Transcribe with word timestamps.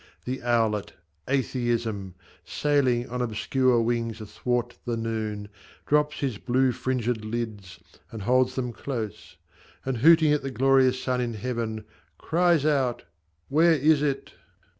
the 0.25 0.41
owlet 0.41 0.93
Atheism, 1.27 2.15
Sailing 2.43 3.07
on 3.07 3.21
obscene 3.21 3.85
wings 3.85 4.19
athwart 4.19 4.79
the 4.83 4.97
noon, 4.97 5.47
Drops 5.85 6.21
his 6.21 6.39
blue 6.39 6.71
fringéd 6.71 7.23
lids, 7.23 7.79
and 8.09 8.23
holds 8.23 8.55
them 8.55 8.73
close, 8.73 9.37
And 9.85 9.97
hooting 9.97 10.33
at 10.33 10.41
the 10.41 10.49
glorious 10.49 10.99
sun 11.03 11.21
in 11.21 11.35
Heaven, 11.35 11.85
Cries 12.17 12.65
out, 12.65 13.03
`Where 13.51 13.77
is 13.77 14.01
it 14.01 14.33